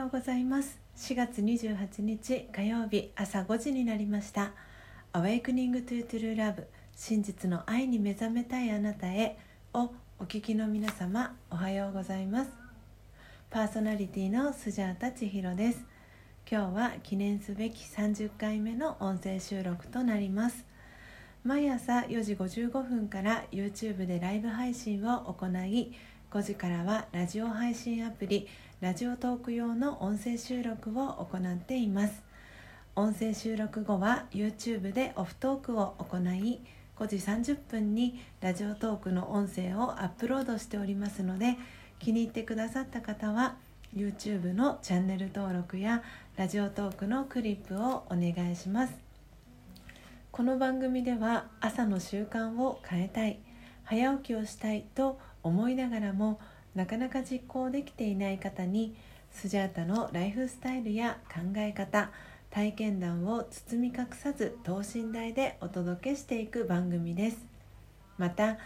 [0.00, 0.80] ようございます。
[0.96, 4.52] 4月28日火曜日朝5時になりました
[5.12, 6.64] 「Awakening to True Love
[6.96, 9.36] 真実の愛に目覚めたいあなたへ」
[9.74, 12.50] をお聞きの皆様おはようございます。
[13.50, 15.84] パーソナリティのスジャータ千尋です。
[16.50, 20.64] 今日は記念すべき30回目の音声収録となります。
[21.44, 25.92] 毎朝4時55分から YouTube でライブ配信を行い
[26.30, 28.46] 5時からはラジオ配信アプリ
[28.80, 32.22] ラジオトーク用の音声収録を行っています。
[32.96, 36.60] 音声収録後は YouTube でオフトークを行い
[36.98, 41.58] 5時30分にラジオトークの音声をアップロードしておりますので
[41.98, 43.56] 気に入ってくださった方は
[43.94, 46.02] YouTube のチャンネル登録や
[46.38, 48.94] ラジオトークのクリップをお願いします。
[50.32, 53.40] この番組では朝の習慣を変えたい
[53.84, 56.40] 早起きをしたいと思いながらも
[56.74, 58.94] なかなか実行できていない方に
[59.30, 62.10] スジャータのライフスタイルや考え方
[62.50, 67.38] 体験談を包み隠さず等身大でお届けしていく番組です。
[68.18, 68.58] また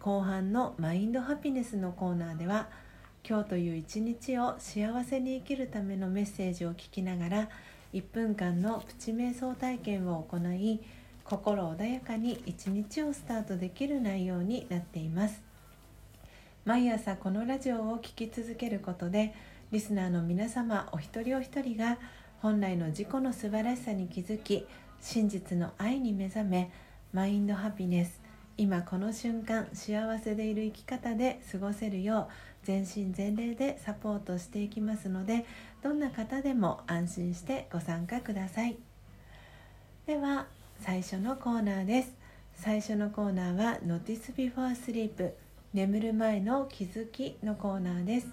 [0.00, 2.68] 後半のマインドハピネスのコーナーでは
[3.28, 7.48] 今日という一日を幸せに生きるためのメッセージを聞きながら
[7.94, 10.80] 1分間のプチ瞑想体験を行い
[11.24, 15.51] 心穏やかに一日をスタートできる内容になっています。
[16.64, 19.34] 毎朝このラジオを聴き続けることで
[19.72, 21.98] リスナーの皆様お一人お一人が
[22.40, 24.64] 本来の自己の素晴らしさに気づき
[25.00, 26.70] 真実の愛に目覚め
[27.12, 28.20] マインドハピネス
[28.56, 35.44] 今この瞬間幸せでいる生き方で過ごせるよう全身全霊でサポートしていきますので
[35.82, 38.76] どんな方でも安心してご参加ください。
[40.06, 40.46] では
[40.78, 42.12] 最初のコーナーです。
[42.54, 45.32] 最初のコーナーは Notice Before Sleep
[45.74, 48.28] 眠る前の気づきのコーナーです。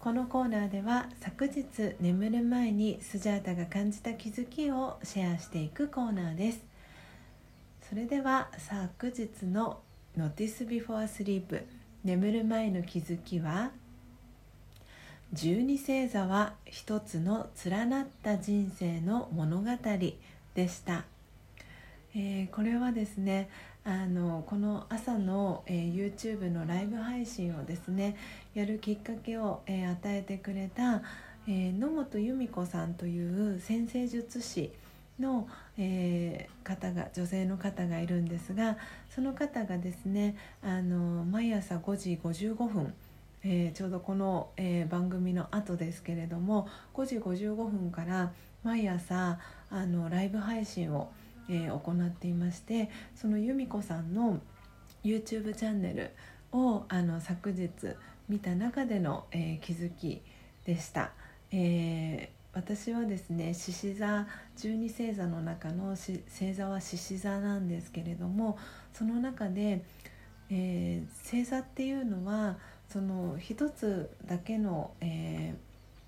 [0.00, 6.64] このコーナーでは昨日眠る前にスジャータが感じた気づきをシェアしていくコーナーです。
[7.88, 9.78] それでは昨日の
[10.18, 11.62] Notice Before Sleep
[12.02, 13.70] 眠る前の気づきは？
[15.32, 19.70] 十二星座は一つの連なった人生の物語
[20.54, 21.04] でした、
[22.14, 23.48] えー、これはですね
[23.86, 28.16] あのこの朝の、えー、YouTube のライブ配信をですね
[28.54, 31.02] やるきっかけを、えー、与えてくれた、
[31.46, 34.72] えー、野本由美子さんという先生術師
[35.20, 35.46] の、
[35.76, 38.78] えー、方が女性の方がいるんですが
[39.14, 42.94] その方がですねあの毎朝5時55分
[43.46, 49.38] えー、ちょうどこの、えー、番組の後ですけれども5時55分から毎朝
[49.70, 51.10] あのライブ配信を
[51.48, 54.40] えー、行っていましてその由美子さんの
[55.04, 56.10] YouTube チャンネル
[56.52, 57.70] をあの昨日
[58.28, 60.22] 見た中での、えー、気づき
[60.64, 61.12] でした。
[61.50, 66.22] えー私はですね獅子座十二星座の中の星
[66.54, 68.58] 座は獅子座なんですけれども
[68.92, 69.82] その中で、
[70.50, 72.56] えー、星座っていうのは
[72.88, 75.56] その一つだけの、え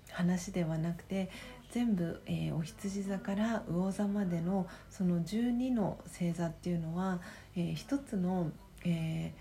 [0.07, 1.29] ー、話ではなくて
[1.71, 7.19] 全部、えー、お羊座から魚座までのその12の星座っていうのは、
[7.55, 8.51] えー、一つの、
[8.85, 9.33] え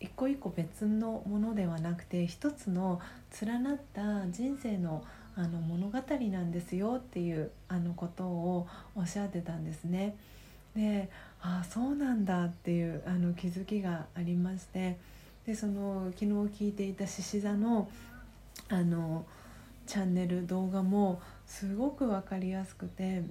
[0.00, 3.00] ー、一個一個別のものではなくて一つの
[3.42, 5.04] 連なった人生の
[5.36, 8.66] あの物語なんですよっていうあのことを
[8.96, 10.16] おっしゃってたんですね。
[10.74, 11.08] で
[11.40, 14.98] ああそうなんだっていうあの気づきがありまして
[15.46, 17.88] でその昨日聞いていた獅子座の
[18.68, 19.24] あの
[19.86, 23.24] チャンネル動画もすごく分かりやすくて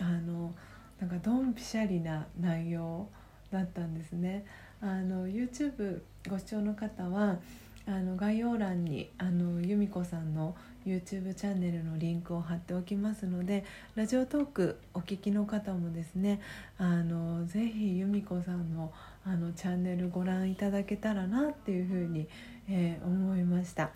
[0.00, 0.52] あの
[0.98, 3.08] なんかドンピシャリな内容
[3.52, 4.44] だったんですね。
[4.82, 7.38] あの YouTube ご視聴の方は
[7.86, 13.64] あの概要欄にあの由美子さんの YouTube チャンネルのリンクを貼っておきますので
[13.94, 16.40] ラジオトークお聞きの方もですね
[16.76, 18.92] あのぜひ由美子さんの
[19.24, 22.26] あのチャンネルご覧いただけたらなっていうふうに、
[22.68, 23.90] えー、思いました。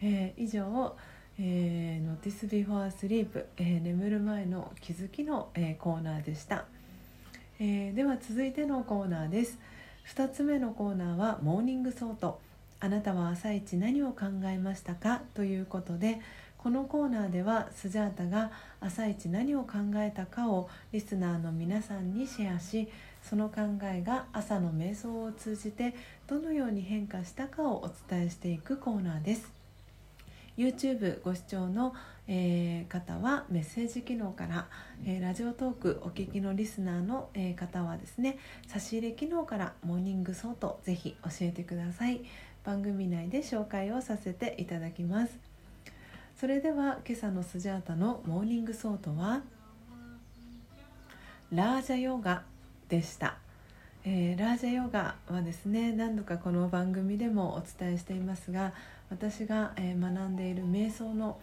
[0.00, 0.96] えー、以上
[1.42, 6.66] えー、Notice Before Sleep、え、眠る前の気づきの、え、コーナーでした、
[7.58, 9.58] えー、では続いてのコーナーです。
[10.14, 12.40] 2つ目のコーナーは Morning Thought。
[12.78, 15.22] あなたは朝一何を考えましたか？
[15.34, 16.20] ということで
[16.58, 18.50] このコーナーではスジャータが
[18.80, 22.88] 朝一何を考えたかをリスナーの皆さんにシェアし
[23.22, 25.94] その考えが朝の瞑想を通じて
[26.26, 29.59] どのように変化したかをお伝えしていくコーナーです。
[30.56, 31.94] YouTube ご視聴の、
[32.28, 34.66] えー、方はメッセージ機能から、
[35.04, 42.20] えー、 Radiotalk お聞きのリスナーの、えー、方はですね差し入れ機能から Morning Thought ぜひ教えてください。
[42.62, 45.38] 番組内で紹介をさせていただきます。
[46.40, 49.42] それでは今朝のスジャータの Morning Thought は
[51.52, 52.44] ラージャヨガ
[52.88, 53.36] でした、
[54.06, 58.72] えー、ラージャヨガはですね何度かこの番組でもお伝えしていますが
[59.10, 61.38] 私が、学んでいる瞑想の、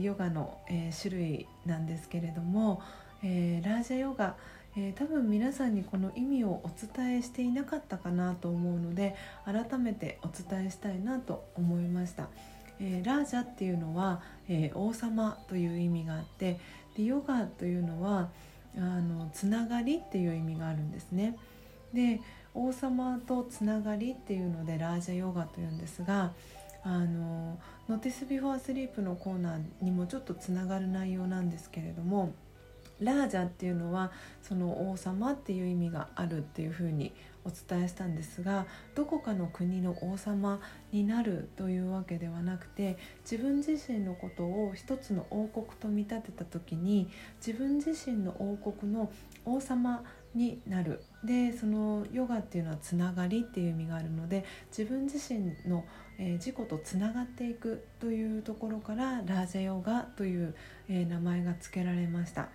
[0.00, 0.58] ヨガの、
[1.00, 2.80] 種類なんですけれども、
[3.22, 4.36] ラージャヨガ、
[4.96, 9.14] 多分皆さんにこの意味をお伝えしていなかったかなと思うので
[9.44, 12.28] 改めてお伝えしたいなと思いました。
[12.80, 14.20] ラージャっていうのは、
[14.74, 16.58] 王様という意味があって
[16.96, 18.30] でヨガというのは
[18.76, 21.36] あのつながりっていう意味があるんですね。
[21.92, 22.20] で
[22.54, 26.32] 王様とつながりっていうのでラージャヨガというんですが
[26.84, 27.58] あの
[27.88, 32.32] 「Notice Before Sleep」のコーナーにもちょっとつながる内容なんですけれども
[33.00, 37.12] ラージャっていうのはその王様っていう意味があるっていうふうに
[37.44, 40.60] お伝えしたんですがどこかの国の王様
[40.92, 42.96] になるというわけではなくて
[43.28, 47.08] 自分自身のことを一つの王国と見立てた時に
[47.44, 49.10] 自分自身の王国の
[49.44, 50.02] 王様
[50.34, 54.44] になるでそのヨガっていうのはつながりっていう意味があるので
[54.76, 55.84] 自分自身の、
[56.18, 60.54] えー、自己とつながっていくというところからラージャヨガという、
[60.88, 62.48] えー、名前が付けられました。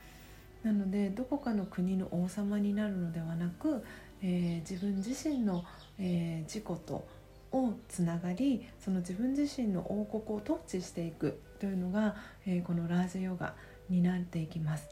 [0.63, 3.81] なのでどこかの国の王様になるのではなく、
[4.21, 5.63] えー、自分自身の、
[5.97, 7.07] えー、自己と
[7.51, 12.15] をつながりその自分自身の王国を統治していくというのが、
[12.45, 13.53] え、このラージェヨガ
[13.89, 14.89] になっていきます。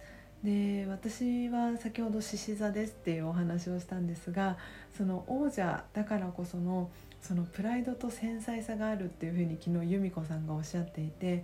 [0.48, 4.56] で私は先ほど獅子座ですっていうお話をしたんですが
[4.98, 6.90] その王者だからこその
[7.22, 11.44] そのプライドと繊細さがあるっていうふうに昨日由美子さんがおっしゃっていて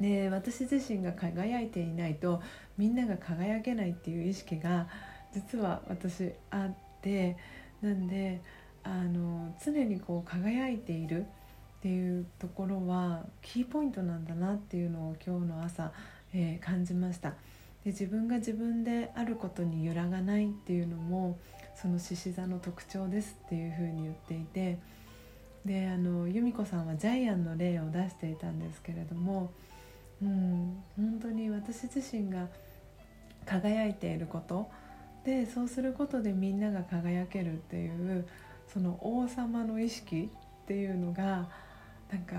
[0.00, 2.40] で私自身が輝いていないと
[2.78, 4.86] みんなが輝けないっていう意識が
[5.34, 7.36] 実は私あって
[7.80, 8.40] なんで
[8.84, 11.24] あの常にこう輝いているっ
[11.82, 15.90] ていうところはキーポイントなんだなっていうのを今日の朝、
[16.32, 17.32] えー、感じました。
[17.84, 21.38] で自分が自分であることに揺らがないっていうのも
[21.74, 24.78] その獅子座の特徴ですっていうふうに言っていて
[25.64, 29.52] であの由美子さんはジャイアンの例を出していたんですけれども
[30.22, 32.46] うん本当に私自身が
[33.44, 34.68] 輝いていること
[35.24, 38.26] でそうすることでみんなが輝けるっていう
[38.72, 40.30] その王様の意識
[40.62, 41.48] っていうのが
[42.10, 42.36] なんか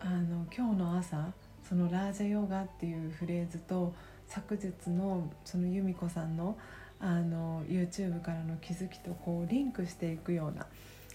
[0.00, 1.32] あの今日の朝
[1.68, 3.94] そのラージャヨガっていうフレーズと
[4.28, 6.58] 昨日のその由美子さんの
[6.98, 10.66] あの YouTube からの気づきとこうリンクしていくような、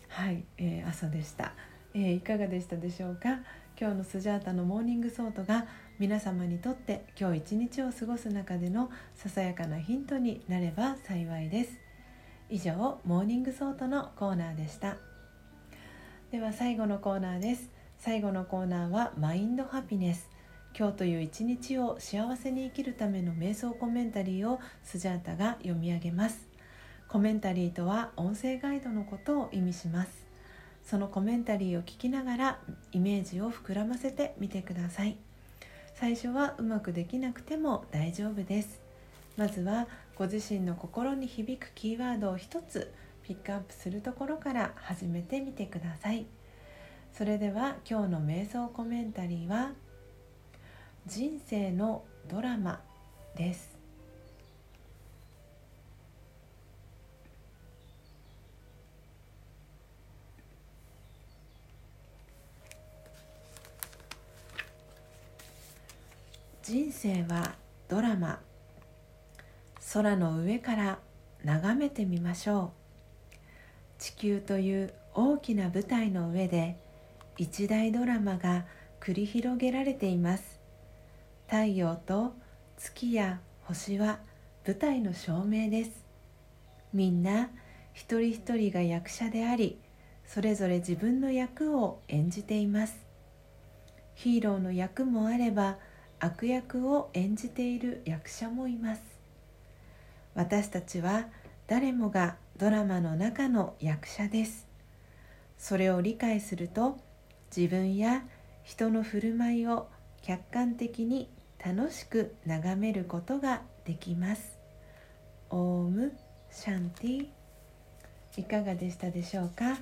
[0.10, 1.54] はいえー、朝でした、
[1.96, 3.40] えー、いかがでしたでしょうか？
[3.80, 5.66] 今日のスジャータの Morning Thought が
[5.98, 11.80] 皆様にとって今日一日を過ごす中でのささやかなヒントになれば幸いです。
[12.50, 14.98] 以上 Morning Thought のコーナーでした。
[16.32, 17.72] では最後のコーナーです。
[17.98, 20.30] 最後のコーナーは Mind Happiness。
[20.78, 26.48] 今日という一日を幸せに生きるための瞑想コメンタリーをスジャータが読み上げます。
[27.10, 30.26] コメンタリーとは音声ガイドのことを意味します。
[30.84, 32.60] そのコメンタリーを聞きながら
[32.94, 35.18] イメージを膨らませてみてください。
[35.94, 38.82] 最初はうまくできなくても大丈夫です。
[39.36, 46.26] まずはご自身の心に響くキーワードを一つピックアップするところから始めてみてください。
[47.12, 49.74] それでは今日の瞑想コメンタリーは
[51.08, 52.80] 人生のドラマ
[53.36, 53.76] です。
[66.64, 67.56] 人生は
[67.90, 68.40] ドラマ。
[69.94, 71.00] 空の上から
[71.44, 72.72] 眺めてみましょ
[73.36, 73.36] う。
[73.98, 76.78] 地球という大きな舞台の上で
[77.38, 78.66] 一大ドラマが
[79.02, 80.61] 繰り広げられています。
[81.52, 82.34] 太陽と
[82.78, 84.20] 月や星は
[84.66, 85.92] 舞台の照明です。
[86.94, 87.50] みんな
[87.92, 89.78] 一人一人が役者であり
[90.26, 92.96] それぞれ自分の役を演じています。
[94.16, 95.78] ヒーローの役もあれば
[96.22, 99.02] 悪役を演じている役者もいます。
[100.34, 101.26] 私たちは
[101.68, 104.70] 誰もがドラマの中の役者です。
[105.58, 106.98] それを理解すると
[107.54, 108.24] 自分や
[108.64, 109.90] 人の振る舞いを
[110.22, 111.30] 客観的に
[111.64, 114.58] 楽しく眺めることができます。
[115.50, 116.18] オーム
[116.50, 117.28] シャンティ。
[118.38, 119.78] いかがでしたでしょうか、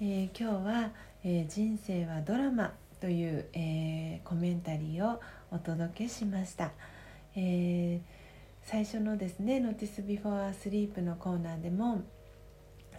[0.00, 0.90] えー、今日は、
[1.24, 6.72] えー、人生はドラマ」という、えー、コメンタリーをお届けしました、
[7.34, 8.00] えー、
[8.62, 12.02] 最初のですね「Notice Before Sleep」のコーナーでも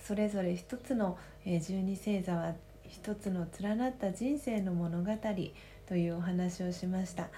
[0.02, 2.56] それぞれ一つの、え、十二星座は
[2.90, 5.12] 一つの連なった人生の物語
[5.88, 7.30] というお話をしました、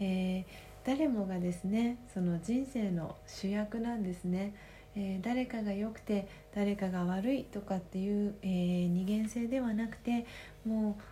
[0.00, 4.54] えー、誰もがですねその人生の主役なんですね、
[4.96, 10.26] えー、誰かが良くて誰かが悪いとかっていう、えー、二元性ではなくて
[10.64, 11.02] もう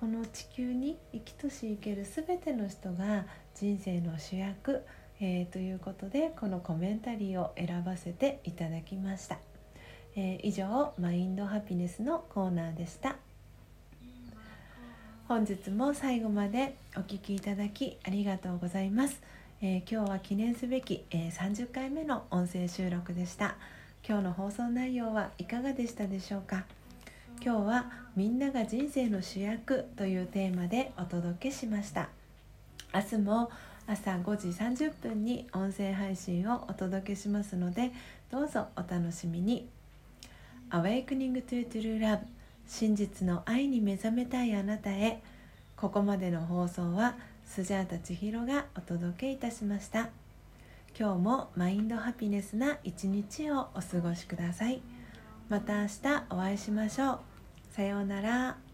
[0.00, 4.82] この地球に生きとし生ける全ての人が人生の主役、
[5.20, 9.38] えー、ということでこのコメンタリーを選ばせていただきました、
[10.16, 13.19] え、以上マインドハピネスのコーナーでした。
[15.30, 19.22] 本日も最後までお聴きいただきありがとうございます、
[19.62, 23.54] えー、今日は記念すべき、え30回目の音声収録でした。
[24.04, 26.64] 今日の放送内容はいかがでしたでしょうか？
[27.40, 32.08] 今日はみんなが人生の主役というテーマでお届けしました。
[32.92, 33.52] 明日も
[33.86, 37.92] 朝5時30分に音声配信をお届けしますので
[38.32, 39.68] どうぞお楽しみに
[40.70, 42.18] Awakening to True Love
[42.70, 45.20] 真実の愛に目覚めたいあなたへ。
[45.76, 50.10] ここまでの放送はスジャータ千尋がお届けいたしました。
[50.98, 54.80] 今日もマインドハピネスな一日をお過ごしください。
[55.48, 57.18] また明日お会いしましょう。
[57.72, 58.69] さようなら。